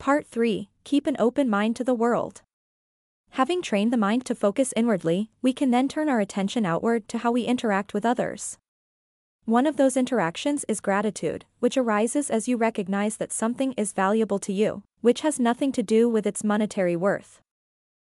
[0.00, 2.40] Part 3 Keep an open mind to the world.
[3.32, 7.18] Having trained the mind to focus inwardly, we can then turn our attention outward to
[7.18, 8.56] how we interact with others.
[9.44, 14.38] One of those interactions is gratitude, which arises as you recognize that something is valuable
[14.38, 17.42] to you, which has nothing to do with its monetary worth.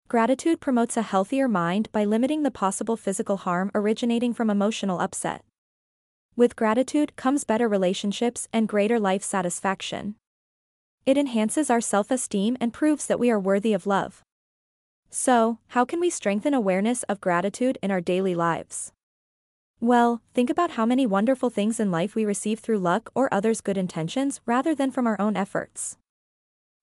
[0.08, 5.44] Gratitude promotes a healthier mind by limiting the possible physical harm originating from emotional upset.
[6.36, 10.14] With gratitude comes better relationships and greater life satisfaction.
[11.06, 14.22] It enhances our self esteem and proves that we are worthy of love.
[15.10, 18.94] So, how can we strengthen awareness of gratitude in our daily lives?
[19.80, 23.62] Well, think about how many wonderful things in life we receive through luck or others'
[23.62, 25.98] good intentions rather than from our own efforts.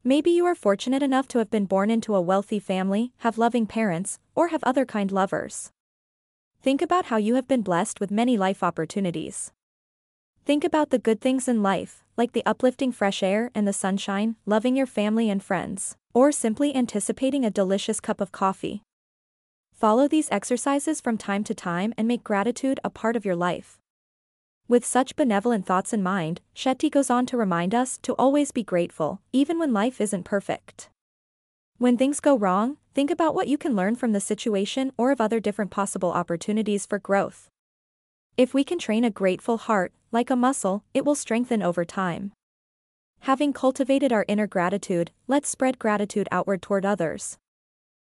[0.03, 3.67] Maybe you are fortunate enough to have been born into a wealthy family, have loving
[3.67, 5.71] parents, or have other kind lovers.
[6.61, 9.53] Think about how you have been blessed with many life opportunities.
[10.45, 14.37] Think about the good things in life, like the uplifting fresh air and the sunshine,
[14.45, 18.83] loving your family and friends, or simply anticipating a delicious cup of coffee.
[19.73, 23.79] Follow these exercises from time to time and make gratitude a part of your life.
[24.67, 28.65] With such benevolent thoughts in mind, Shetty goes on to remind us to always be
[28.65, 30.91] grateful, even when life isn't perfect.
[31.79, 35.21] When things go wrong, think about what you can learn from the situation or of
[35.21, 37.49] other different possible opportunities for growth.
[38.39, 42.31] If we can train a grateful heart, like a muscle, it will strengthen over time.
[43.23, 47.37] Having cultivated our inner gratitude, let's spread gratitude outward toward others.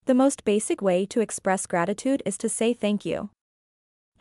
[0.07, 3.29] The most basic way to express gratitude is to say thank you.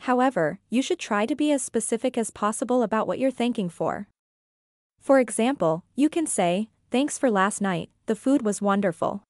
[0.02, 4.06] However, you should try to be as specific as possible about what you're thanking for.
[5.00, 9.24] For example, you can say, Thanks for last night, the food was wonderful.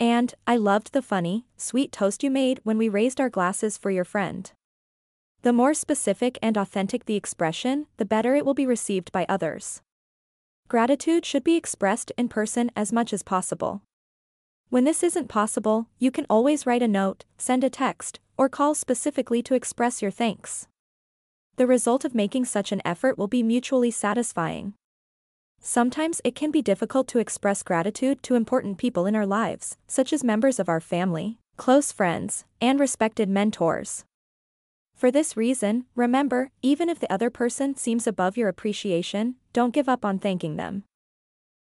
[0.00, 3.92] And, I loved the funny, sweet toast you made when we raised our glasses for
[3.92, 4.50] your friend.
[5.46, 9.80] The more specific and authentic the expression, the better it will be received by others.
[10.66, 13.80] Gratitude should be expressed in person as much as possible.
[14.70, 18.74] When this isn't possible, you can always write a note, send a text, or call
[18.74, 20.66] specifically to express your thanks.
[21.58, 24.74] The result of making such an effort will be mutually satisfying.
[25.60, 30.12] Sometimes it can be difficult to express gratitude to important people in our lives, such
[30.12, 34.04] as members of our family, close friends, and respected mentors.
[34.96, 39.90] For this reason, remember, even if the other person seems above your appreciation, don't give
[39.90, 40.84] up on thanking them.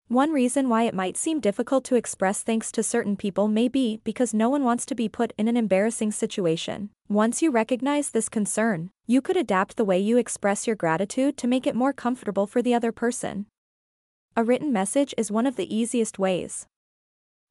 [0.08, 4.02] One reason why it might seem difficult to express thanks to certain people may be
[4.04, 6.92] because no one wants to be put in an embarrassing situation.
[7.10, 11.48] Once you recognize this concern, you could adapt the way you express your gratitude to
[11.48, 13.48] make it more comfortable for the other person.
[14.38, 16.68] A written message is one of the easiest ways.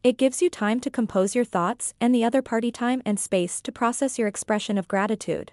[0.04, 3.60] It gives you time to compose your thoughts and the other party time and space
[3.62, 5.50] to process your expression of gratitude.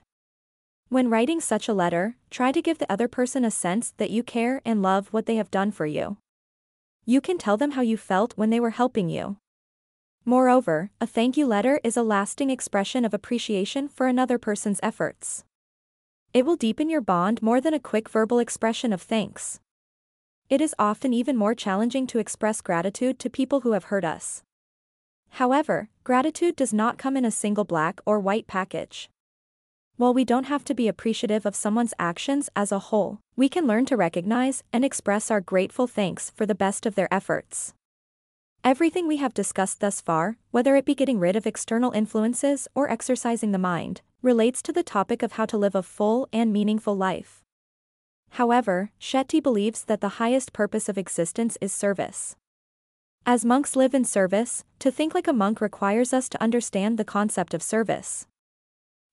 [0.91, 4.23] When writing such a letter, try to give the other person a sense that you
[4.23, 6.17] care and love what they have done for you.
[7.05, 9.37] You can tell them how you felt when they were helping you.
[10.25, 15.43] Moreover, a thank you letter is a lasting expression of appreciation for another person's efforts.
[16.33, 19.59] It will deepen your bond more than a quick verbal expression of thanks.
[20.49, 24.41] It is often even more challenging to express gratitude to people who have hurt us.
[25.33, 29.07] However, gratitude does not come in a single black or white package.
[29.99, 33.67] While we don't have to be appreciative of someone's actions as a whole, we can
[33.67, 37.73] learn to recognize and express our grateful thanks for the best of their efforts.
[38.63, 42.89] Everything we have discussed thus far, whether it be getting rid of external influences or
[42.89, 46.95] exercising the mind, relates to the topic of how to live a full and meaningful
[46.95, 47.43] life.
[48.29, 52.37] However, Shetty believes that the highest purpose of existence is service.
[53.25, 57.03] As monks live in service, to think like a monk requires us to understand the
[57.03, 58.27] concept of service.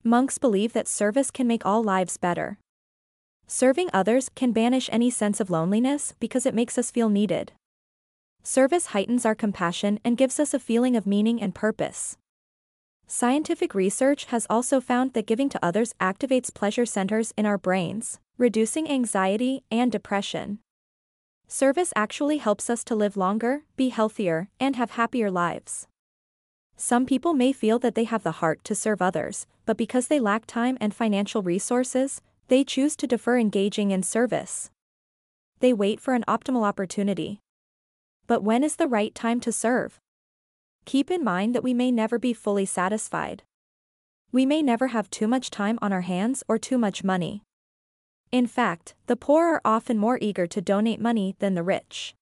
[0.07, 2.59] Monks believe that service can make all lives better.
[3.45, 7.51] Serving others can banish any sense of loneliness because it makes us feel needed.
[8.41, 12.15] Service heightens our compassion and gives us a feeling of meaning and purpose.
[13.05, 18.21] Scientific research has also found that giving to others activates pleasure centers in our brains,
[18.37, 20.59] reducing anxiety and depression.
[21.49, 25.85] Service actually helps us to live longer, be healthier, and have happier lives.
[26.79, 30.19] Some people may feel that they have the heart to serve others, but because they
[30.19, 34.69] lack time and financial resources, they choose to defer engaging in service.
[35.59, 37.39] They wait for an optimal opportunity.
[38.27, 39.99] But when is the right time to serve?
[40.85, 43.41] Keep in mind that we may never be fully satisfied.
[44.31, 47.41] We may never have too much time on our hands or too much money.
[48.31, 52.13] In fact, the poor are often more eager to donate money than the rich.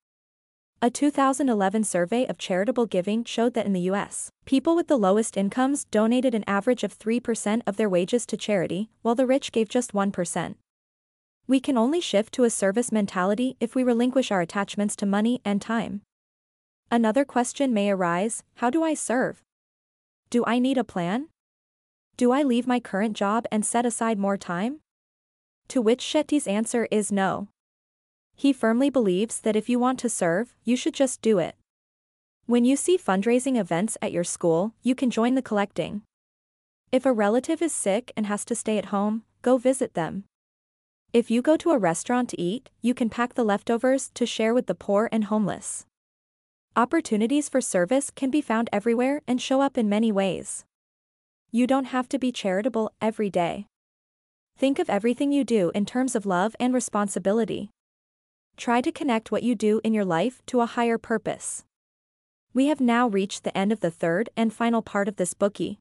[0.82, 5.38] A 2011 survey of charitable giving showed that in the US, people with the lowest
[5.38, 9.70] incomes donated an average of 3% of their wages to charity, while the rich gave
[9.70, 10.56] just 1%.
[11.48, 15.42] We can only shift to a service mentality if we relinquish our attachments to money
[15.46, 16.02] and time.
[16.92, 19.42] Another question may arise how do I serve?
[20.30, 21.30] Do I need a plan?
[22.18, 24.82] Do I leave my current job and set aside more time?
[25.70, 27.48] To which Shetty's answer is no.
[28.36, 31.56] He firmly believes that if you want to serve, you should just do it.
[32.46, 36.04] When you see fundraising events at your school, you can join the collecting.
[36.92, 40.26] If a relative is sick and has to stay at home, go visit them.
[41.14, 44.54] If you go to a restaurant to eat, you can pack the leftovers to share
[44.54, 45.86] with the poor and homeless.
[46.76, 50.66] Opportunities for service can be found everywhere and show up in many ways.
[51.52, 53.68] You don't have to be charitable every day.
[54.58, 57.72] Think of everything you do in terms of love and responsibility.
[58.58, 61.66] Try to connect what you do in your life to a higher purpose.
[62.54, 65.80] We have now reached the end of the third and final part of this Bookey.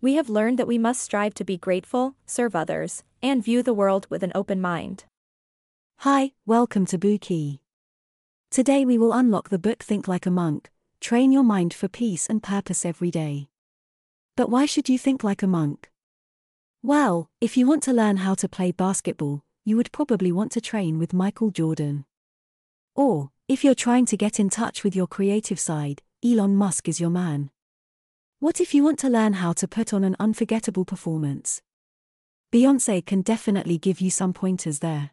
[0.00, 3.74] We have learned that we must strive to be grateful, serve others, and view the
[3.74, 5.04] world with an open mind.
[5.98, 7.58] Hi, welcome to Bookey.
[8.52, 10.70] Today we will unlock the book Think Like a Monk,
[11.00, 13.48] train your mind for peace and purpose every day.
[14.36, 15.90] But why should you think like a monk?
[16.82, 20.60] Well, if you want to learn how to play basketball, you would probably want to
[20.60, 22.04] train with Michael Jordan.
[22.96, 26.98] Or, if you're trying to get in touch with your creative side, Elon Musk is
[26.98, 27.50] your man.
[28.40, 31.62] What if you want to learn how to put on an unforgettable performance?
[32.52, 35.12] Beyonce can definitely give you some pointers there.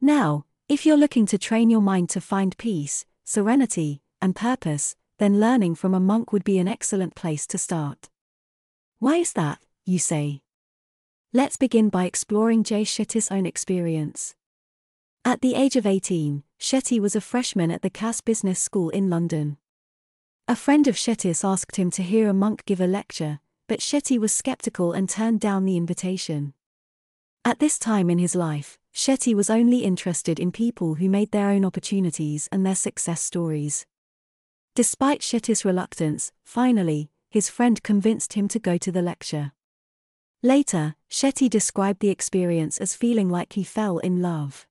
[0.00, 5.40] Now, if you're looking to train your mind to find peace, serenity, and purpose, then
[5.40, 8.08] learning from a monk would be an excellent place to start.
[8.98, 10.40] Why is that, you say?
[11.34, 14.34] Let's begin by exploring Jay Shetty's own experience.
[15.26, 19.10] At the age of 18, Shetty was a freshman at the Cass Business School in
[19.10, 19.58] London.
[20.48, 24.18] A friend of Shetty's asked him to hear a monk give a lecture, but Shetty
[24.18, 26.54] was skeptical and turned down the invitation.
[27.44, 31.50] At this time in his life, Shetty was only interested in people who made their
[31.50, 33.84] own opportunities and their success stories.
[34.74, 39.52] Despite Shetty's reluctance, finally, his friend convinced him to go to the lecture.
[40.42, 44.68] Later, Shetty described the experience as feeling like he fell in love.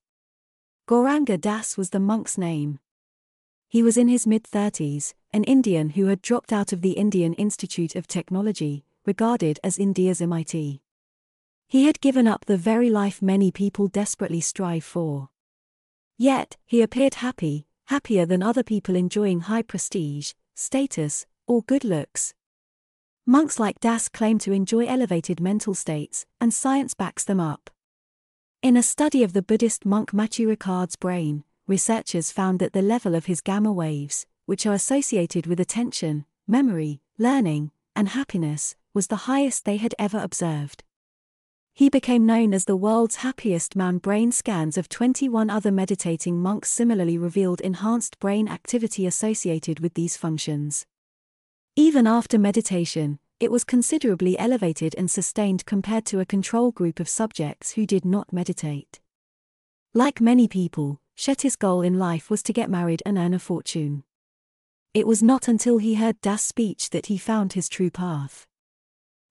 [0.88, 2.78] Gauranga Das was the monk's name.
[3.68, 7.34] He was in his mid 30s, an Indian who had dropped out of the Indian
[7.34, 10.80] Institute of Technology, regarded as India's MIT.
[11.66, 15.28] He had given up the very life many people desperately strive for.
[16.16, 22.32] Yet, he appeared happy, happier than other people enjoying high prestige, status, or good looks.
[23.30, 27.68] Monks like Das claim to enjoy elevated mental states, and science backs them up.
[28.62, 33.14] In a study of the Buddhist monk Matthieu Ricard's brain, researchers found that the level
[33.14, 39.28] of his gamma waves, which are associated with attention, memory, learning, and happiness, was the
[39.28, 40.82] highest they had ever observed.
[41.74, 43.98] He became known as the world's happiest man.
[43.98, 50.16] Brain scans of 21 other meditating monks similarly revealed enhanced brain activity associated with these
[50.16, 50.86] functions.
[51.80, 57.08] Even after meditation, it was considerably elevated and sustained compared to a control group of
[57.08, 58.98] subjects who did not meditate.
[59.94, 64.02] Like many people, Shetty's goal in life was to get married and earn a fortune.
[64.92, 68.48] It was not until he heard Das' speech that he found his true path.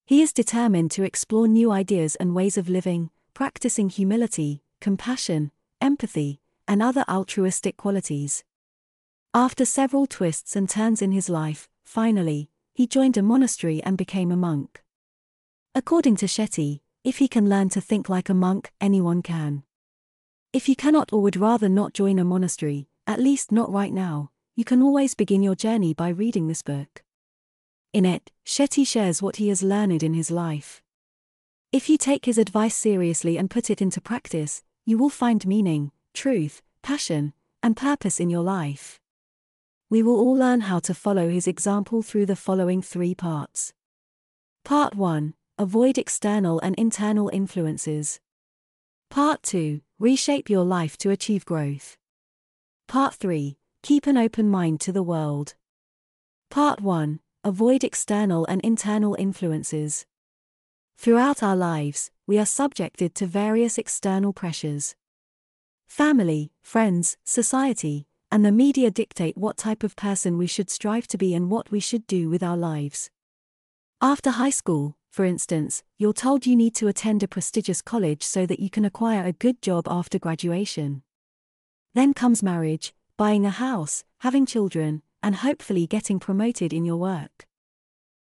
[0.05, 5.51] He is determined to explore new ideas and ways of living, practicing humility, compassion,
[5.81, 8.45] empathy, and other altruistic qualities.
[9.33, 14.31] After several twists and turns in his life, finally, he joined a monastery and became
[14.31, 14.83] a monk.
[15.73, 19.63] According to Shetty, if he can learn to think like a monk, anyone can.
[20.51, 24.31] If you cannot or would rather not join a monastery, at least not right now,
[24.55, 27.03] you can always begin your journey by reading this book.
[27.93, 30.81] In it, Shetty shares what he has learned in his life.
[31.71, 35.91] If you take his advice seriously and put it into practice, you will find meaning,
[36.13, 38.99] truth, passion, and purpose in your life.
[39.89, 43.71] We will all learn how to follow his example through the following three parts.
[44.65, 48.19] Part 1 Avoid external and internal influences.
[49.09, 51.95] Part 2 Reshape your life to achieve growth.
[52.89, 55.55] Part 3 Keep an open mind to the world.
[56.49, 60.05] Part 1 Avoid external and internal influences.
[60.97, 64.95] Throughout our lives, we are subjected to various external pressures.
[65.87, 71.17] Family, friends, society, and the media dictate what type of person we should strive to
[71.17, 73.09] be and what we should do with our lives.
[74.01, 78.45] After high school, for instance, you're told you need to attend a prestigious college so
[78.45, 81.01] that you can acquire a good job after graduation.
[81.95, 87.47] Then comes marriage, buying a house, having children, and hopefully getting promoted in your work.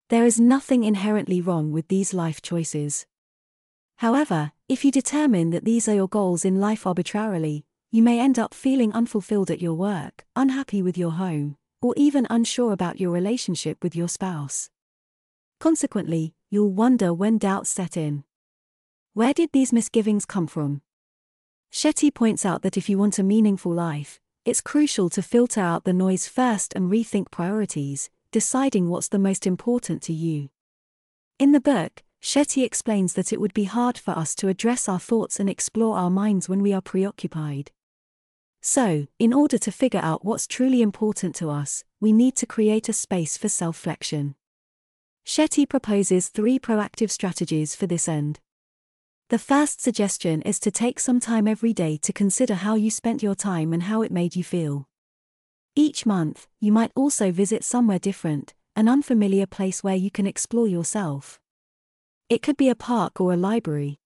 [0.09, 3.07] There is nothing inherently wrong with these life choices.
[3.99, 8.39] However, if you determine that these are your goals in life arbitrarily, you may end
[8.39, 13.11] up feeling unfulfilled at your work, unhappy with your home, or even unsure about your
[13.11, 14.71] relationship with your spouse.
[15.59, 18.23] Consequently, you'll wonder when doubts set in.
[19.13, 20.83] Where did these misgivings come from?
[21.73, 25.83] Shetty points out that if you want a meaningful life, it's crucial to filter out
[25.83, 30.49] the noise first and rethink priorities, deciding what's the most important to you.
[31.41, 35.01] In the book, Shetty explains that it would be hard for us to address our
[35.01, 37.73] thoughts and explore our minds when we are preoccupied.
[38.63, 42.89] So, in order to figure out what's truly important to us, we need to create
[42.89, 44.35] a space for self reflection.
[45.27, 48.41] Shetty proposes three proactive strategies for this end.
[49.29, 53.23] The first suggestion is to take some time every day to consider how you spent
[53.23, 54.89] your time and how it made you feel.
[55.77, 60.67] Each month, you might also visit somewhere different, an unfamiliar place where you can explore
[60.67, 61.39] yourself.
[62.29, 64.00] It could be a park or a library.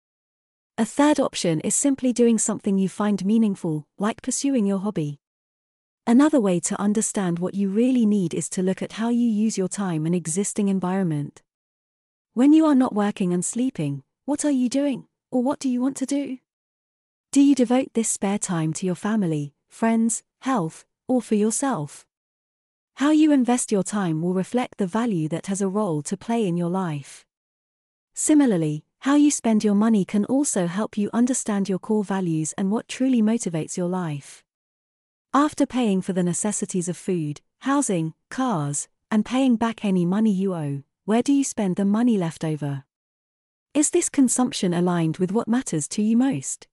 [0.76, 5.20] A third option is simply doing something you find meaningful, like pursuing your hobby.
[6.04, 9.56] Another way to understand what you really need is to look at how you use
[9.56, 11.42] your time and existing environment.
[12.32, 15.80] When you are not working and sleeping, what are you doing, or what do you
[15.80, 16.38] want to do?
[17.30, 22.04] Do you devote this spare time to your family, friends, health, or for yourself?
[22.96, 26.48] How you invest your time will reflect the value that has a role to play
[26.48, 27.24] in your life.
[28.12, 32.70] Similarly, how you spend your money can also help you understand your core values and
[32.70, 34.42] what truly motivates your life.
[35.34, 40.54] After paying for the necessities of food, housing, cars, and paying back any money you
[40.54, 42.84] owe, where do you spend the money left over?
[43.74, 46.66] Is this consumption aligned with what matters to you most?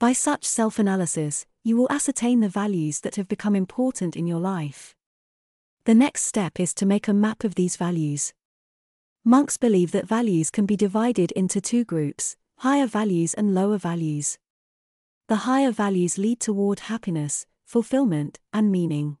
[0.00, 4.40] By such self analysis, you will ascertain the values that have become important in your
[4.40, 4.96] life.
[5.84, 8.32] The next step is to make a map of these values.
[9.28, 14.38] Monks believe that values can be divided into two groups higher values and lower values.
[15.26, 19.16] The higher values lead toward happiness, fulfillment, and meaning.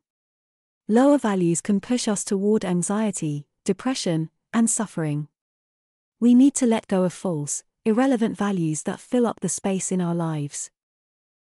[0.86, 5.26] Lower values can push us toward anxiety, depression, and suffering.
[6.20, 10.00] We need to let go of false, irrelevant values that fill up the space in
[10.00, 10.70] our lives.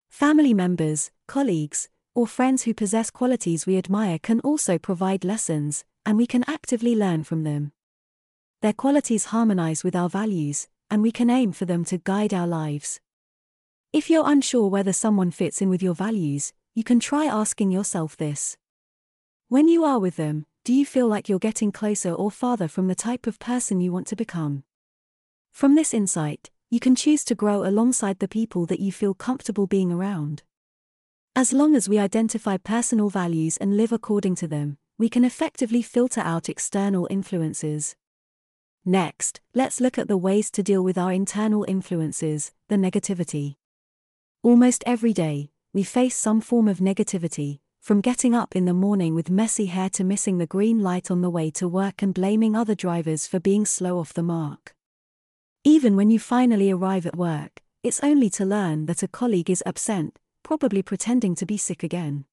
[0.08, 6.16] Family members, colleagues, or friends who possess qualities we admire can also provide lessons, and
[6.16, 7.72] we can actively learn from them.
[8.64, 12.46] Their qualities harmonize with our values, and we can aim for them to guide our
[12.46, 12.98] lives.
[13.92, 18.16] If you're unsure whether someone fits in with your values, you can try asking yourself
[18.16, 18.56] this.
[19.50, 22.88] When you are with them, do you feel like you're getting closer or farther from
[22.88, 24.64] the type of person you want to become?
[25.52, 29.66] From this insight, you can choose to grow alongside the people that you feel comfortable
[29.66, 30.42] being around.
[31.36, 35.82] As long as we identify personal values and live according to them, we can effectively
[35.82, 37.94] filter out external influences.
[38.86, 43.56] Next, let's look at the ways to deal with our internal influences, the negativity.
[44.42, 49.14] Almost every day, we face some form of negativity, from getting up in the morning
[49.14, 52.54] with messy hair to missing the green light on the way to work and blaming
[52.54, 54.74] other drivers for being slow off the mark.
[55.64, 59.62] Even when you finally arrive at work, it's only to learn that a colleague is
[59.64, 62.26] absent, probably pretending to be sick again.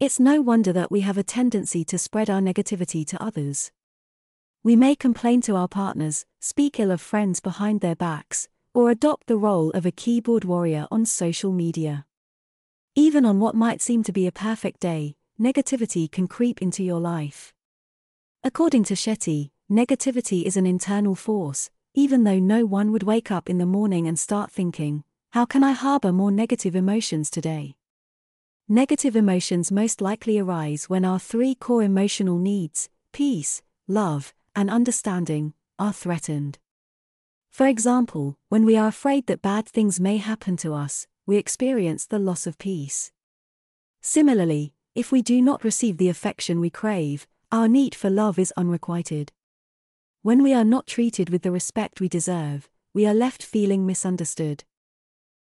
[0.00, 3.70] It's no wonder that we have a tendency to spread our negativity to others.
[4.68, 9.26] We may complain to our partners, speak ill of friends behind their backs, or adopt
[9.26, 12.04] the role of a keyboard warrior on social media.
[12.94, 17.00] Even on what might seem to be a perfect day, negativity can creep into your
[17.00, 17.54] life.
[18.44, 23.48] According to Shetty, negativity is an internal force, even though no one would wake up
[23.48, 27.76] in the morning and start thinking, How can I harbor more negative emotions today?
[28.68, 35.54] Negative emotions most likely arise when our three core emotional needs peace, love, and understanding
[35.78, 36.58] are threatened.
[37.48, 42.04] For example, when we are afraid that bad things may happen to us, we experience
[42.04, 43.12] the loss of peace.
[44.00, 48.52] Similarly, if we do not receive the affection we crave, our need for love is
[48.56, 49.30] unrequited.
[50.22, 54.64] When we are not treated with the respect we deserve, we are left feeling misunderstood.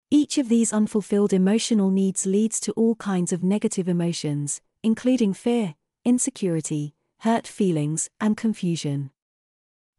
[0.09, 5.75] Each of these unfulfilled emotional needs leads to all kinds of negative emotions, including fear,
[6.03, 9.09] insecurity, hurt feelings, and confusion.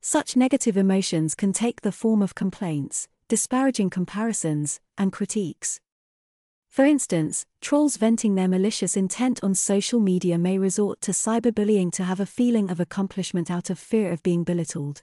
[0.02, 5.80] Such negative emotions can take the form of complaints, disparaging comparisons, and critiques.
[6.68, 12.04] For instance, trolls venting their malicious intent on social media may resort to cyberbullying to
[12.04, 15.02] have a feeling of accomplishment out of fear of being belittled.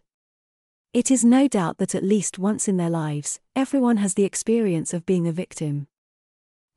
[0.93, 4.93] It is no doubt that at least once in their lives, everyone has the experience
[4.93, 5.87] of being a victim.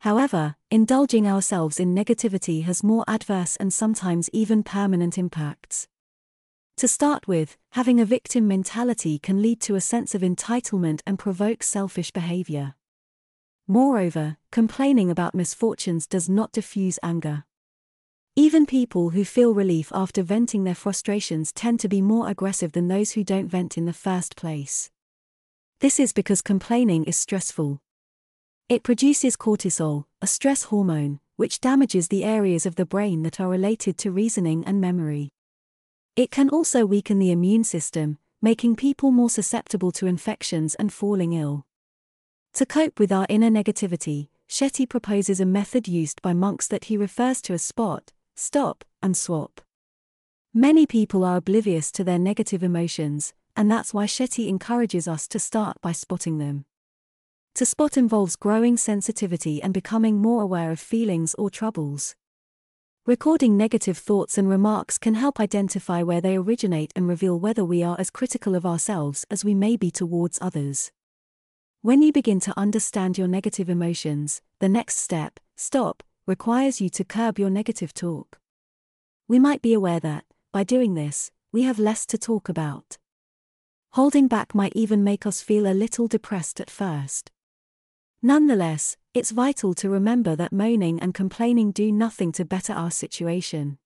[0.04, 5.88] However, indulging ourselves in negativity has more adverse and sometimes even permanent impacts.
[6.76, 11.18] To start with, having a victim mentality can lead to a sense of entitlement and
[11.18, 12.75] provoke selfish behavior.
[13.66, 17.44] Moreover, complaining about misfortunes does not diffuse anger.
[18.37, 22.88] Even people who feel relief after venting their frustrations tend to be more aggressive than
[22.88, 24.90] those who don't vent in the first place.
[25.80, 27.80] This is because complaining is stressful.
[28.66, 33.49] It produces cortisol, a stress hormone, which damages the areas of the brain that are
[33.49, 35.28] related to reasoning and memory.
[36.16, 41.35] It can also weaken the immune system, making people more susceptible to infections and falling
[41.35, 41.66] ill.
[42.54, 46.97] To cope with our inner negativity, Shetty proposes a method used by monks that he
[46.97, 49.61] refers to as spot, stop, and swap.
[50.54, 55.38] Many people are oblivious to their negative emotions, and that's why Shetty encourages us to
[55.38, 56.64] start by spotting them.
[57.54, 62.16] To spot involves growing sensitivity and becoming more aware of feelings or troubles.
[63.06, 67.80] Recording negative thoughts and remarks can help identify where they originate and reveal whether we
[67.84, 70.90] are as critical of ourselves as we may be towards others.
[71.80, 77.04] When you begin to understand your negative emotions, the next step, stop, requires you to
[77.04, 78.40] curb your negative talk.
[79.28, 82.99] We might be aware that, by doing this, we have less to talk about.
[83.92, 87.30] Holding back might even make us feel a little depressed at first.
[88.26, 93.76] Nonetheless, it's vital to remember that moaning and complaining do nothing to better our situation.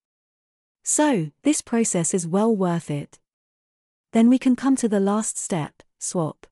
[0.85, 3.18] So, this process is well worth it.
[4.12, 6.47] Then we can come to the last step swap.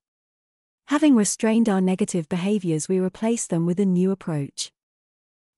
[0.87, 4.73] Having restrained our negative behaviors, we replace them with a new approach.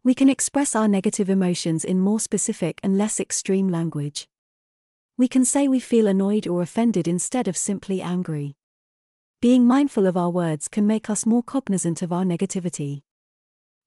[0.04, 4.28] We can express our negative emotions in more specific and less extreme language.
[5.16, 8.57] We can say we feel annoyed or offended instead of simply angry.
[9.40, 13.02] Being mindful of our words can make us more cognizant of our negativity.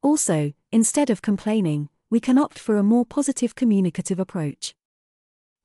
[0.02, 4.76] Also, instead of complaining, we can opt for a more positive communicative approach.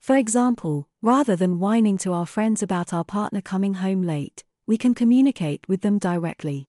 [0.00, 4.76] For example, rather than whining to our friends about our partner coming home late, we
[4.76, 6.66] can communicate with them directly.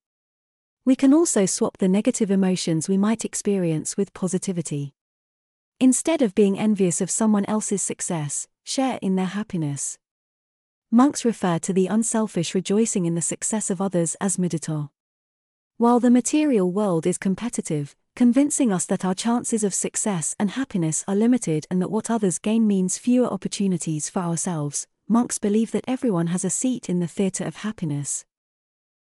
[0.85, 4.93] We can also swap the negative emotions we might experience with positivity.
[5.79, 9.97] Instead of being envious of someone else's success, share in their happiness.
[10.91, 14.89] Monks refer to the unselfish rejoicing in the success of others as mudita.
[15.75, 21.03] While the material world is competitive, convincing us that our chances of success and happiness
[21.05, 25.83] are limited and that what others gain means fewer opportunities for ourselves, monks believe that
[25.89, 28.23] everyone has a seat in the theatre of happiness.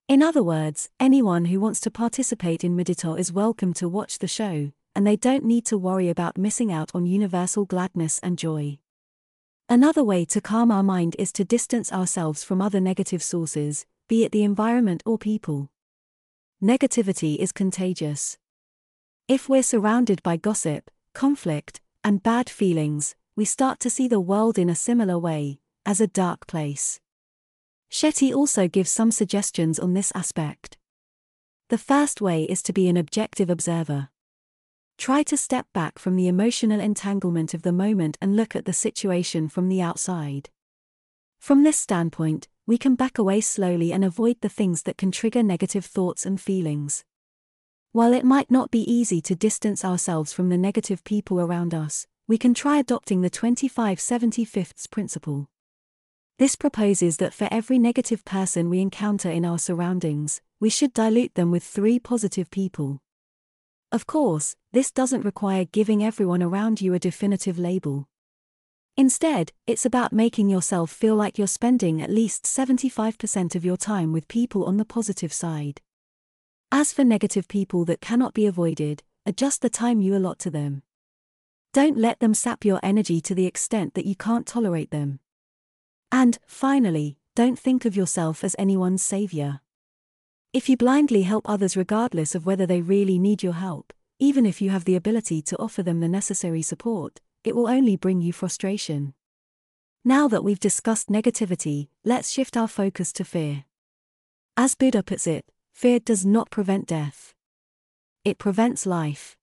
[0.10, 4.28] In other words, anyone who wants to participate in mudita is welcome to watch the
[4.28, 8.80] show, and they don't need to worry about missing out on universal gladness and joy.
[9.72, 14.24] Another way to calm our mind is to distance ourselves from other negative sources, be
[14.24, 15.70] it the environment or people.
[16.60, 18.40] Negativity is contagious.
[19.28, 24.58] If we're surrounded by gossip, conflict, and bad feelings, we start to see the world
[24.58, 27.00] in a similar way, as a dark place.
[27.92, 30.78] Shetty also gives some suggestions on this aspect.
[31.68, 34.10] The first way is to be an objective observer.
[35.00, 38.74] Try to step back from the emotional entanglement of the moment and look at the
[38.74, 40.50] situation from the outside.
[41.40, 45.42] From this standpoint, we can back away slowly and avoid the things that can trigger
[45.42, 47.06] negative thoughts and feelings.
[47.94, 52.06] While it might not be easy to distance ourselves from the negative people around us,
[52.28, 55.48] we can try adopting the 25 75ths principle.
[56.40, 61.36] This proposes that for every negative person we encounter in our surroundings, we should dilute
[61.36, 63.00] them with three positive people.
[63.92, 68.08] Of course, this doesn't require giving everyone around you a definitive label.
[68.96, 74.14] Instead, it's about making yourself feel like you're spending at least 75% of your time
[74.14, 75.82] with people on the positive side.
[76.72, 80.84] As for negative people that cannot be avoided, adjust the time you allot to them.
[81.74, 85.20] Don't let them sap your energy to the extent that you can't tolerate them.
[86.12, 89.62] And, finally, don't think of yourself as anyone's savior.
[90.52, 94.64] If you blindly help others regardless of whether they really need your help, even if
[94.64, 98.34] you have the ability to offer them the necessary support, it will only bring you
[98.34, 99.14] frustration.
[100.04, 103.66] Now that we've discussed negativity, let's shift our focus to fear.
[104.58, 107.36] As Buddha puts it, fear does not prevent death.
[108.26, 109.38] It prevents life.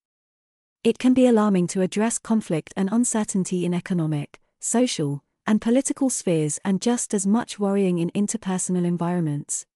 [0.82, 6.58] It can be alarming to address conflict and uncertainty in economic, social, and political spheres
[6.64, 9.66] and just as much worrying in interpersonal environments.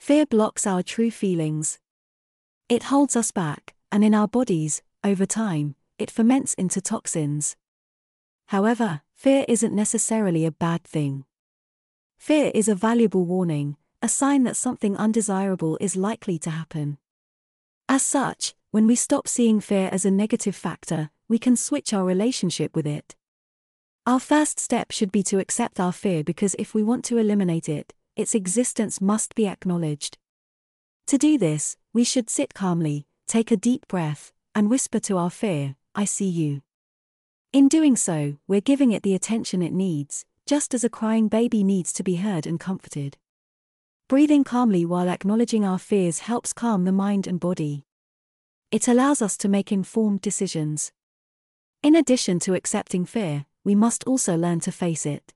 [0.00, 1.78] Fear blocks our true feelings.
[2.70, 7.54] It holds us back, and in our bodies, over time, it ferments into toxins.
[8.46, 11.26] However, fear isn't necessarily a bad thing.
[12.18, 16.96] Fear is a valuable warning, a sign that something undesirable is likely to happen.
[17.86, 22.04] As such, when we stop seeing fear as a negative factor, we can switch our
[22.04, 23.16] relationship with it.
[24.06, 27.68] Our first step should be to accept our fear because if we want to eliminate
[27.68, 30.18] it, its existence must be acknowledged.
[31.08, 35.30] To do this, we should sit calmly, take a deep breath, and whisper to our
[35.30, 36.62] fear, I see you.
[37.52, 41.64] In doing so, we're giving it the attention it needs, just as a crying baby
[41.64, 43.16] needs to be heard and comforted.
[44.08, 47.84] Breathing calmly while acknowledging our fears helps calm the mind and body.
[48.70, 50.92] It allows us to make informed decisions.
[51.82, 55.32] In addition to accepting fear, we must also learn to face it.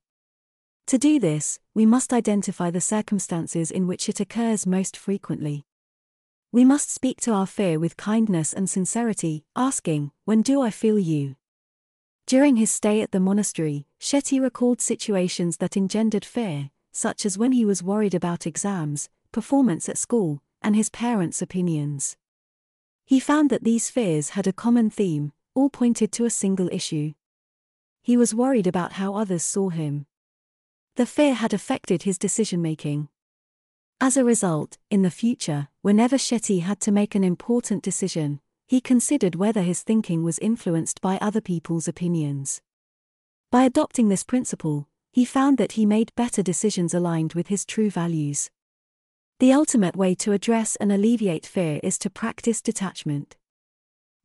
[0.88, 5.64] To do this, we must identify the circumstances in which it occurs most frequently.
[6.52, 10.98] We must speak to our fear with kindness and sincerity, asking, When do I feel
[10.98, 11.36] you?
[12.26, 17.52] During his stay at the monastery, Shetty recalled situations that engendered fear, such as when
[17.52, 22.16] he was worried about exams, performance at school, and his parents' opinions.
[23.06, 27.14] He found that these fears had a common theme, all pointed to a single issue.
[28.02, 30.06] He was worried about how others saw him.
[30.96, 33.08] The fear had affected his decision making.
[34.00, 38.80] As a result, in the future, whenever Shetty had to make an important decision, he
[38.80, 42.60] considered whether his thinking was influenced by other people's opinions.
[43.50, 47.90] By adopting this principle, he found that he made better decisions aligned with his true
[47.90, 48.50] values.
[49.40, 53.36] The ultimate way to address and alleviate fear is to practice detachment.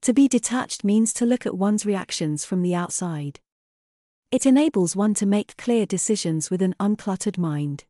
[0.04, 3.40] To be detached means to look at one's reactions from the outside.
[4.32, 7.86] It enables one to make clear decisions with an uncluttered mind.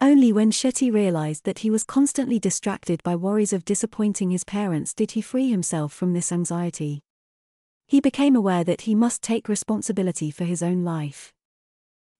[0.00, 4.94] Only when Shetty realized that he was constantly distracted by worries of disappointing his parents
[4.94, 7.02] did he free himself from this anxiety.
[7.86, 11.34] He became aware that he must take responsibility for his own life.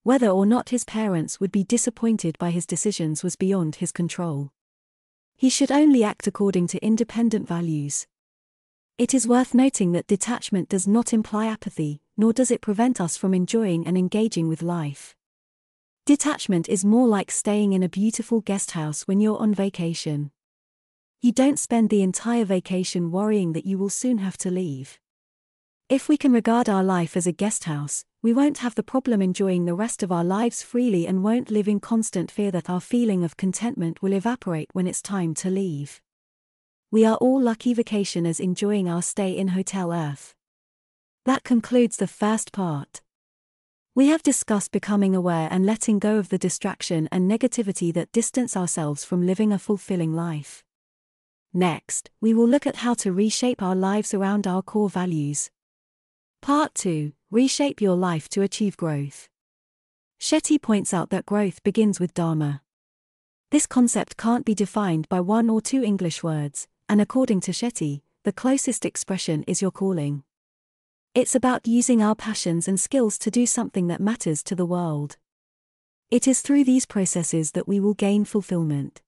[0.03, 4.51] Whether or not his parents would be disappointed by his decisions was beyond his control.
[5.39, 8.07] He should only act according to independent values.
[8.99, 13.17] It is worth noting that detachment does not imply apathy, nor does it prevent us
[13.17, 15.15] from enjoying and engaging with life.
[16.05, 20.31] Detachment is more like staying in a beautiful guest house when you're on vacation.
[21.21, 24.99] You don't spend the entire vacation worrying that you will soon have to leave.
[25.89, 29.23] If we can regard our life as a guest house, we won't have the problem
[29.23, 32.81] enjoying the rest of our lives freely and won't live in constant fear that our
[32.81, 36.01] feeling of contentment will evaporate when it's time to leave.
[36.91, 40.35] We are all lucky vacationers enjoying our stay in Hotel Earth.
[41.25, 43.01] That concludes the first part.
[43.95, 48.57] We have discussed becoming aware and letting go of the distraction and negativity that distance
[48.57, 50.65] ourselves from living a fulfilling life.
[51.55, 55.51] Next, we will look at how to reshape our lives around our core values.
[56.41, 59.29] Part 2 Reshape your life to achieve growth.
[60.21, 62.63] Shetty points out that growth begins with Dharma.
[63.53, 68.03] This concept can't be defined by one or two English words, and according to Shetty,
[68.25, 70.25] the closest expression is your calling.
[71.15, 75.19] It's about using our passions and skills to do something that matters to the world.
[76.11, 79.03] It is through these processes that we will gain fulfillment.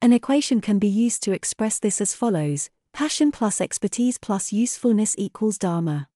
[0.00, 5.14] An equation can be used to express this as follows passion plus expertise plus usefulness
[5.16, 6.08] equals Dharma.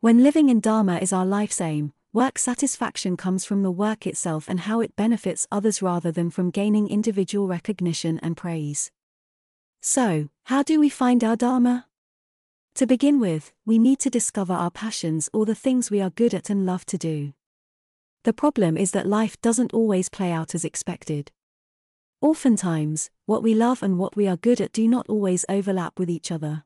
[0.00, 4.48] When living in Dharma is our life's aim, work satisfaction comes from the work itself
[4.48, 8.90] and how it benefits others rather than from gaining individual recognition and praise.
[9.82, 11.88] So, how do we find our Dharma?
[12.76, 16.34] To begin with, we need to discover our passions or the things we are good
[16.34, 17.32] at and love to do.
[18.24, 21.30] The problem is that life doesn't always play out as expected.
[22.20, 26.10] Oftentimes, what we love and what we are good at do not always overlap with
[26.10, 26.64] each other.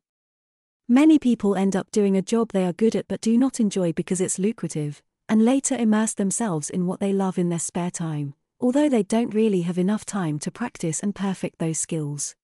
[0.88, 3.92] Many people end up doing a job they are good at but do not enjoy
[3.92, 8.33] because it's lucrative, and later immerse themselves in what they love in their spare time,
[8.61, 12.35] although they don't really have enough time to practice and perfect those skills.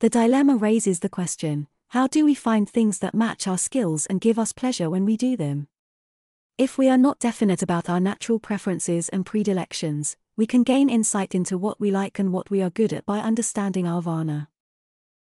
[0.00, 4.20] The dilemma raises the question how do we find things that match our skills and
[4.20, 5.68] give us pleasure when we do them?
[6.58, 11.36] If we are not definite about our natural preferences and predilections, we can gain insight
[11.36, 14.48] into what we like and what we are good at by understanding our Varna.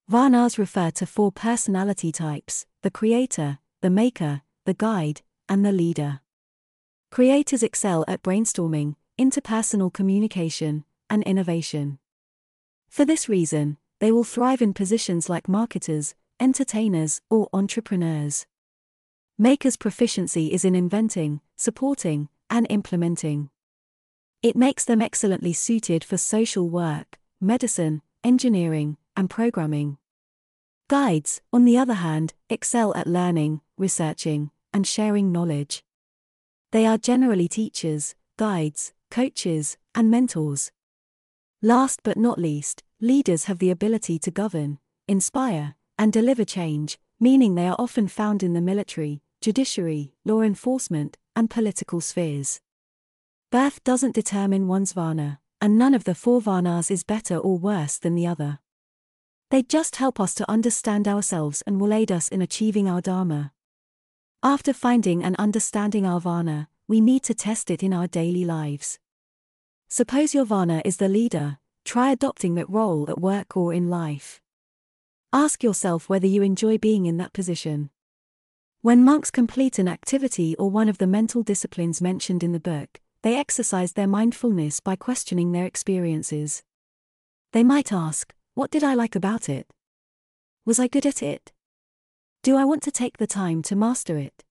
[0.10, 6.22] Varnas refer to four personality types the creator, the maker, the guide, and the leader.
[7.12, 12.00] Creators excel at brainstorming, interpersonal communication, and innovation.
[12.88, 18.46] For this reason, they will thrive in positions like marketers, entertainers, or entrepreneurs.
[19.38, 23.50] Makers' proficiency is in inventing, supporting, and implementing.
[24.42, 29.98] It makes them excellently suited for social work, medicine, engineering, and programming.
[30.90, 35.82] Guides, on the other hand, excel at learning, researching, and sharing knowledge.
[36.74, 40.72] They are generally teachers, guides, coaches, and mentors.
[41.62, 47.56] Last but not least, leaders have the ability to govern, inspire, and deliver change, meaning
[47.56, 52.60] they are often found in the military, judiciary, law enforcement, and political spheres.
[53.52, 57.98] Birth doesn't determine one's Varna, and none of the four Varnas is better or worse
[57.98, 58.60] than the other.
[59.50, 63.54] They just help us to understand ourselves and will aid us in achieving our Dharma.
[64.42, 69.00] After finding and understanding our Varna, we need to test it in our daily lives.
[69.88, 74.42] Suppose your Varna is the leader, try adopting that role at work or in life.
[75.36, 77.90] Ask yourself whether you enjoy being in that position.
[78.82, 83.02] When monks complete an activity or one of the mental disciplines mentioned in the book,
[83.24, 86.62] they exercise their mindfulness by questioning their experiences.
[87.52, 89.74] They might ask, What did I like about it?
[90.68, 91.52] Was I good at it?
[92.44, 94.44] Do I want to take the time to master it?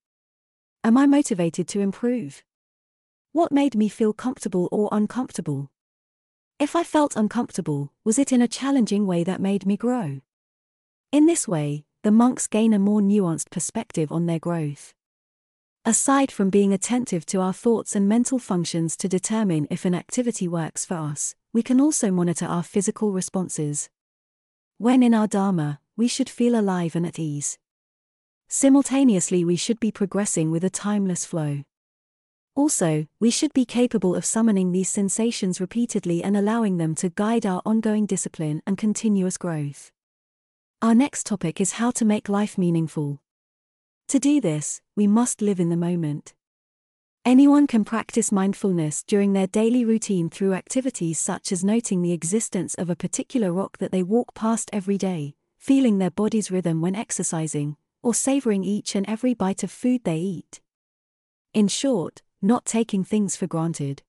[0.82, 2.42] Am I motivated to improve?
[3.30, 5.70] What made me feel comfortable or uncomfortable?
[6.58, 10.22] If I felt uncomfortable, was it in a challenging way that made me grow?
[11.12, 14.94] In this way, the monks gain a more nuanced perspective on their growth.
[15.84, 20.48] Aside from being attentive to our thoughts and mental functions to determine if an activity
[20.48, 23.90] works for us, we can also monitor our physical responses.
[24.78, 27.58] When in our Dharma, we should feel alive and at ease.
[28.48, 31.62] Simultaneously, we should be progressing with a timeless flow.
[32.54, 37.44] Also, we should be capable of summoning these sensations repeatedly and allowing them to guide
[37.44, 39.92] our ongoing discipline and continuous growth.
[40.82, 43.20] Our next topic is how to make life meaningful.
[44.08, 46.34] To do this, we must live in the moment.
[47.24, 52.74] Anyone can practice mindfulness during their daily routine through activities such as noting the existence
[52.74, 56.96] of a particular rock that they walk past every day, feeling their body's rhythm when
[56.96, 60.60] exercising, or savoring each and every bite of food they eat.
[61.54, 64.02] In short, not taking things for granted.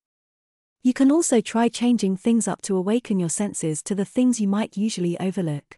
[0.82, 4.48] You can also try changing things up to awaken your senses to the things you
[4.48, 5.78] might usually overlook.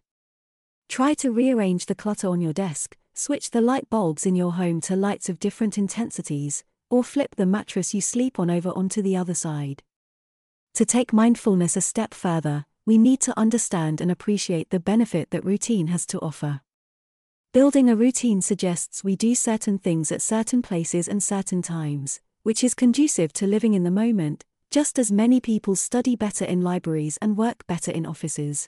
[0.88, 4.82] Try to rearrange the clutter on your desk, switch the light bulbs in your home
[4.82, 9.16] to lights of different intensities, or flip the mattress you sleep on over onto the
[9.16, 9.84] other side.
[10.76, 15.44] To take mindfulness a step further, we need to understand and appreciate the benefit that
[15.44, 16.62] routine has to offer.
[17.52, 22.64] Building a routine suggests we do certain things at certain places and certain times, which
[22.64, 27.18] is conducive to living in the moment, just as many people study better in libraries
[27.22, 28.68] and work better in offices.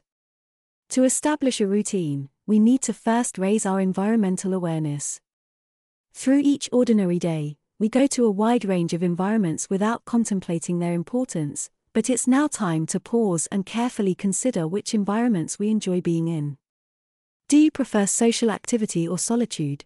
[0.91, 5.19] To establish a routine, we need to first raise our environmental awareness.
[6.13, 10.93] Through each ordinary day, we go to a wide range of environments without contemplating their
[10.93, 16.30] importance, but it's now time to pause and carefully consider which environments we enjoy being
[16.30, 16.58] in.
[17.50, 19.84] Do you prefer social activity or solitude?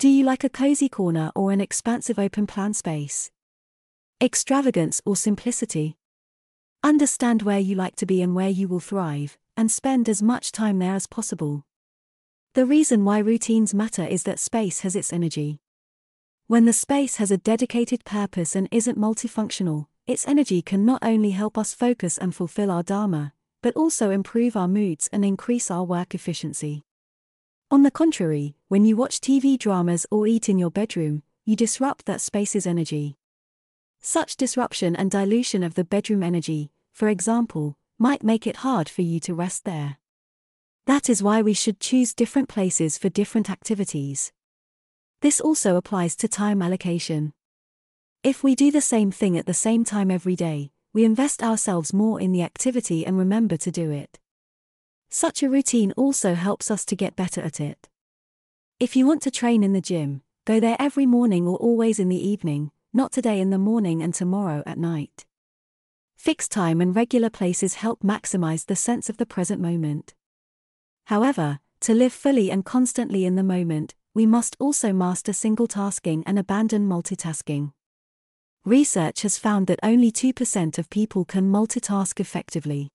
[0.00, 3.30] Do you like a cozy corner or an expansive open plan space?
[4.20, 5.96] Extravagance or simplicity?
[6.82, 10.52] Understand where you like to be and where you will thrive, and spend as much
[10.52, 11.66] time there as possible.
[12.54, 15.60] The reason why routines matter is that space has its energy.
[16.46, 21.32] When the space has a dedicated purpose and isn't multifunctional, its energy can not only
[21.32, 25.84] help us focus and fulfill our Dharma, but also improve our moods and increase our
[25.84, 26.82] work efficiency.
[27.70, 32.06] On the contrary, when you watch TV dramas or eat in your bedroom, you disrupt
[32.06, 33.18] that space's energy.
[34.00, 39.02] Such disruption and dilution of the bedroom energy, for example, might make it hard for
[39.02, 39.98] you to rest there.
[40.86, 44.32] That is why we should choose different places for different activities.
[45.20, 47.34] This also applies to time allocation.
[48.24, 51.92] If we do the same thing at the same time every day, we invest ourselves
[51.92, 54.18] more in the activity and remember to do it.
[55.10, 57.90] Such a routine also helps us to get better at it.
[58.78, 62.08] If you want to train in the gym, go there every morning or always in
[62.08, 65.26] the evening, not today in the morning and tomorrow at night.
[66.20, 70.12] Fixed time and regular places help maximize the sense of the present moment.
[71.06, 76.22] However, to live fully and constantly in the moment, we must also master single tasking
[76.26, 77.72] and abandon multitasking.
[78.66, 82.90] Research has found that only 2% of people can multitask effectively.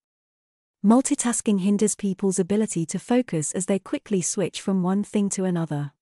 [0.85, 5.93] Multitasking hinders people's ability to focus as they quickly switch from one thing to another.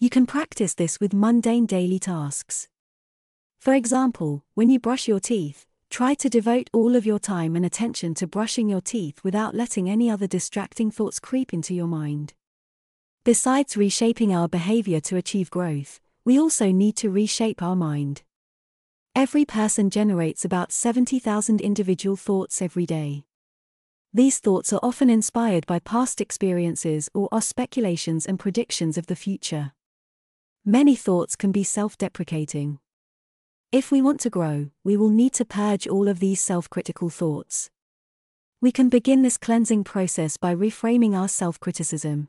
[0.00, 2.66] You can practice this with mundane daily tasks.
[3.60, 7.66] For example, when you brush your teeth, try to devote all of your time and
[7.66, 12.32] attention to brushing your teeth without letting any other distracting thoughts creep into your mind.
[13.24, 18.22] Besides reshaping our behavior to achieve growth, we also need to reshape our mind.
[19.14, 23.24] Every person generates about 70,000 individual thoughts every day.
[24.14, 29.16] These thoughts are often inspired by past experiences or are speculations and predictions of the
[29.16, 29.72] future.
[30.64, 32.78] Many thoughts can be self deprecating.
[33.72, 37.08] If we want to grow, we will need to purge all of these self critical
[37.08, 37.70] thoughts.
[38.60, 42.28] We can begin this cleansing process by reframing our self criticism.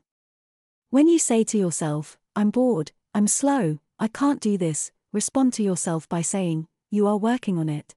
[0.88, 5.62] When you say to yourself, I'm bored, I'm slow, I can't do this, respond to
[5.62, 7.94] yourself by saying, you are working on it.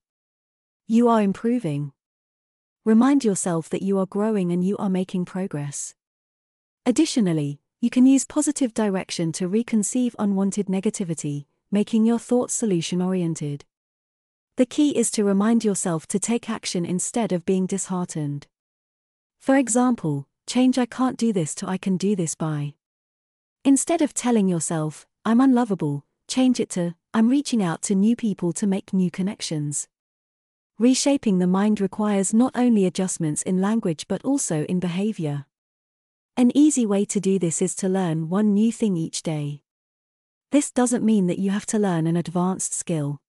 [0.86, 1.94] You are improving.
[2.84, 5.96] Remind yourself that you are growing and you are making progress.
[6.86, 13.66] Additionally, you can use positive direction to reconceive unwanted negativity, making your thoughts solution oriented.
[14.56, 18.48] The key is to remind yourself to take action instead of being disheartened.
[19.40, 22.74] For example, change I can't do this to I can do this by.
[23.64, 28.54] Instead of telling yourself, I'm unlovable, change it to, I'm reaching out to new people
[28.54, 29.88] to make new connections.
[30.80, 35.46] Reshaping the mind requires not only adjustments in language but also in behavior.
[36.38, 39.64] An easy way to do this is to learn one new thing each day.
[40.52, 43.20] This doesn't mean that you have to learn an advanced skill.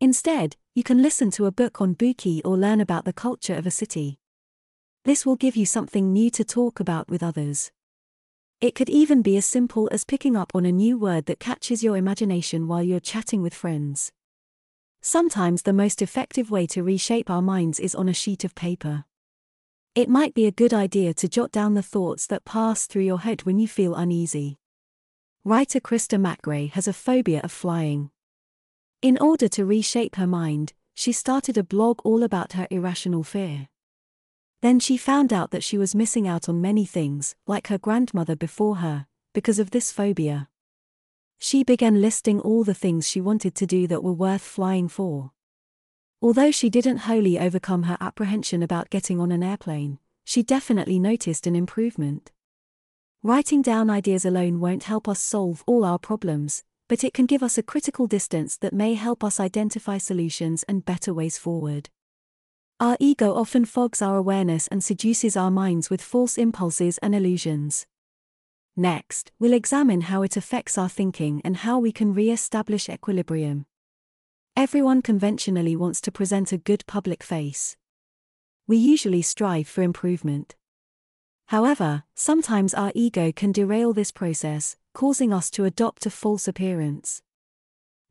[0.00, 3.66] Instead, you can listen to a book on Bookey or learn about the culture of
[3.66, 4.20] a city.
[5.04, 7.72] This will give you something new to talk about with others.
[8.60, 11.82] It could even be as simple as picking up on a new word that catches
[11.82, 14.12] your imagination while you're chatting with friends.
[15.00, 19.04] Sometimes the most effective way to reshape our minds is on a sheet of paper.
[19.96, 23.20] It might be a good idea to jot down the thoughts that pass through your
[23.20, 24.58] head when you feel uneasy.
[25.48, 28.10] Writer Krista McGray has a phobia of flying.
[29.00, 33.70] In order to reshape her mind, she started a blog all about her irrational fear.
[34.60, 38.36] Then she found out that she was missing out on many things, like her grandmother
[38.36, 40.50] before her, because of this phobia.
[41.38, 45.30] She began listing all the things she wanted to do that were worth flying for.
[46.20, 51.46] Although she didn't wholly overcome her apprehension about getting on an airplane, she definitely noticed
[51.46, 52.32] an improvement.
[53.24, 57.42] Writing down ideas alone won't help us solve all our problems, but it can give
[57.42, 61.90] us a critical distance that may help us identify solutions and better ways forward.
[62.78, 67.86] Our ego often fogs our awareness and seduces our minds with false impulses and illusions.
[68.76, 73.66] Next, we'll examine how it affects our thinking and how we can re establish equilibrium.
[74.56, 77.76] Everyone conventionally wants to present a good public face.
[78.68, 80.54] We usually strive for improvement.
[81.48, 87.22] However, sometimes our ego can derail this process, causing us to adopt a false appearance.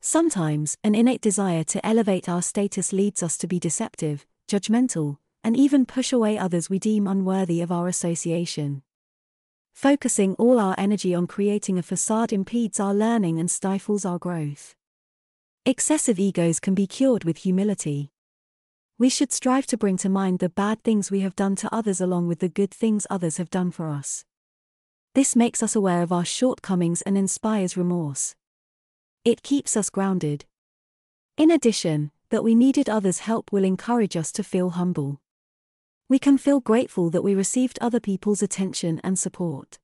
[0.01, 5.55] Sometimes, an innate desire to elevate our status leads us to be deceptive, judgmental, and
[5.55, 8.81] even push away others we deem unworthy of our association.
[9.71, 14.73] Focusing all our energy on creating a facade impedes our learning and stifles our growth.
[15.63, 18.09] Excessive egos can be cured with humility.
[18.99, 22.01] We should strive to bring to mind the bad things we have done to others
[22.01, 24.25] along with the good things others have done for us.
[25.13, 28.33] This makes us aware of our shortcomings and inspires remorse.
[29.23, 30.45] It keeps us grounded.
[31.37, 35.21] In addition, that we needed others' help will encourage us to feel humble.
[36.09, 39.77] We can feel grateful that we received other people's attention and support.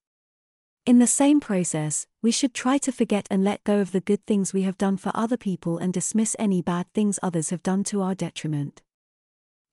[0.88, 4.26] In the same process, we should try to forget and let go of the good
[4.26, 7.84] things we have done for other people and dismiss any bad things others have done
[7.86, 8.82] to our detriment.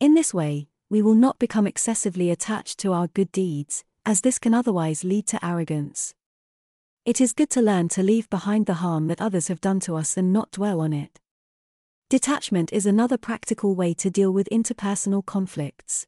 [0.01, 4.39] In this way, we will not become excessively attached to our good deeds, as this
[4.39, 6.15] can otherwise lead to arrogance.
[7.05, 9.97] It is good to learn to leave behind the harm that others have done to
[9.97, 11.21] us and not dwell on it.
[12.09, 16.07] Detachment is another practical way to deal with interpersonal conflicts.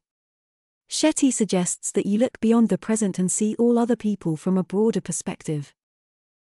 [0.89, 4.65] Shetty suggests that you look beyond the present and see all other people from a
[4.65, 5.75] broader perspective.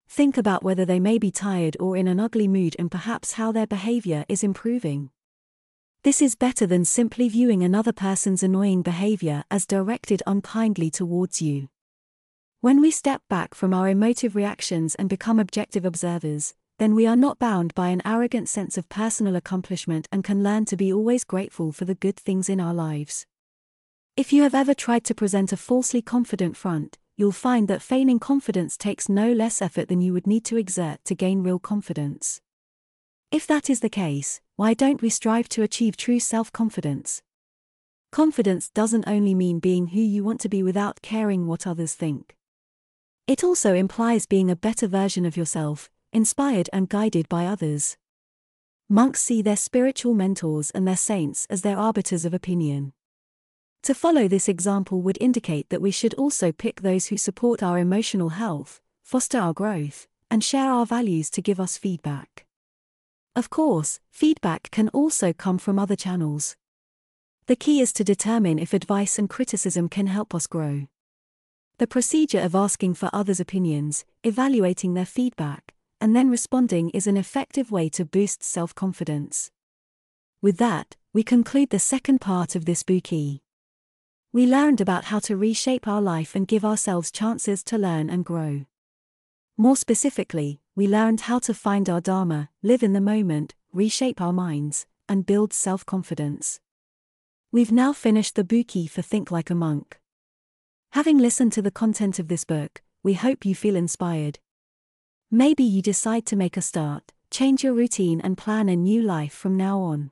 [0.09, 3.53] Think about whether they may be tired or in an ugly mood and perhaps how
[3.53, 5.09] their behavior is improving.
[6.01, 11.67] This is better than simply viewing another person's annoying behavior as directed unkindly towards you.
[12.61, 17.17] When we step back from our emotive reactions and become objective observers, then we are
[17.17, 21.25] not bound by an arrogant sense of personal accomplishment and can learn to be always
[21.25, 23.25] grateful for the good things in our lives.
[24.15, 28.19] If you have ever tried to present a falsely confident front, you'll find that feigning
[28.19, 32.39] confidence takes no less effort than you would need to exert to gain real confidence.
[33.31, 37.21] If that is the case, why don't we strive to achieve true self confidence?
[38.11, 42.35] Confidence doesn't only mean being who you want to be without caring what others think.
[43.27, 47.97] It also implies being a better version of yourself, inspired and guided by others.
[48.89, 52.93] Monks see their spiritual mentors and their saints as their arbiters of opinion.
[53.83, 57.77] To follow this example would indicate that we should also pick those who support our
[57.77, 62.47] emotional health, foster our growth, and share our values to give us feedback.
[63.35, 66.55] Of course, feedback can also come from other channels.
[67.45, 70.87] The key is to determine if advice and criticism can help us grow.
[71.77, 77.17] The procedure of asking for others' opinions, evaluating their feedback, and then responding is an
[77.17, 79.51] effective way to boost self confidence.
[80.41, 83.41] With that, we conclude the second part of this Bookey.
[84.31, 88.23] We learned about how to reshape our life and give ourselves chances to learn and
[88.23, 88.65] grow.
[89.57, 94.31] More specifically, we learned how to find our Dharma, live in the moment, reshape our
[94.31, 96.61] minds, and build self confidence.
[97.51, 99.99] We've now finished the Bookey for Think Like a Monk.
[100.91, 104.39] Having listened to the content of this book, we hope you feel inspired.
[105.29, 109.33] Maybe you decide to make a start, change your routine, and plan a new life
[109.33, 110.11] from now on.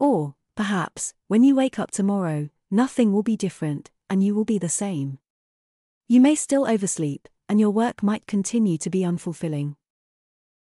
[0.00, 4.58] Or, perhaps, when you wake up tomorrow, nothing will be different, and you will be
[4.58, 5.20] the same.
[6.08, 9.74] You may still oversleep, and your work might continue to be unfulfilling.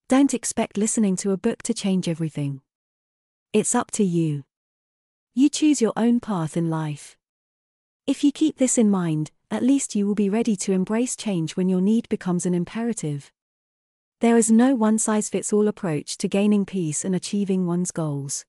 [0.09, 2.61] Don't expect listening to a book to change everything.
[3.51, 4.43] It's up to you.
[5.33, 7.17] You choose your own path in life.
[8.05, 11.57] If you keep this in mind, at least you will be ready to embrace change
[11.57, 13.31] when your need becomes an imperative.
[14.19, 18.45] There is no one size fits all approach to gaining peace and achieving one's goals.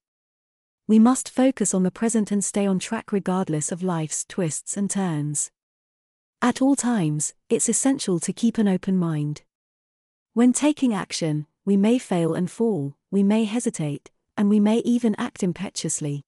[0.87, 4.89] We must focus on the present and stay on track regardless of life's twists and
[4.89, 5.51] turns.
[6.41, 9.43] At all times, it's essential to keep an open mind.
[10.35, 15.17] When taking action, we may fail and fall, we may hesitate, and we may even
[15.19, 16.23] act impetuously.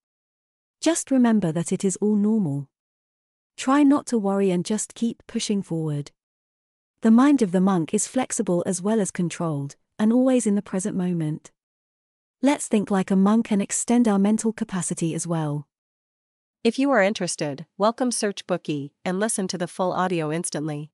[0.81, 2.69] Just remember that it is all normal.
[3.57, 6.11] Try not to worry and just keep pushing forward.
[7.03, 10.63] The mind of the monk is flexible as well as controlled, and always in the
[10.63, 11.53] present moment.
[12.43, 15.69] Let's think like a monk and extend our mental capacity as well.
[16.63, 20.91] If you are interested, welcome Search Bookie and listen to the full audio instantly.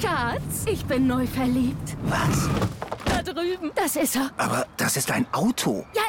[0.00, 1.94] Schatz, ich bin neu verliebt.
[2.04, 2.48] Was?
[3.04, 3.70] Da drüben.
[3.74, 4.30] Das ist er.
[4.38, 5.84] Aber das ist ein Auto.
[5.94, 6.04] Ja,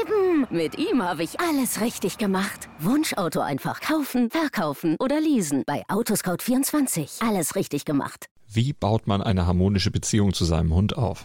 [0.00, 0.48] eben.
[0.50, 2.68] Mit ihm habe ich alles richtig gemacht.
[2.80, 5.62] Wunschauto einfach kaufen, verkaufen oder leasen.
[5.64, 7.24] Bei Autoscout24.
[7.24, 8.26] Alles richtig gemacht.
[8.48, 11.24] Wie baut man eine harmonische Beziehung zu seinem Hund auf?